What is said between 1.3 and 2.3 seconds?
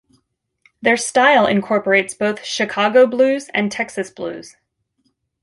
incorporates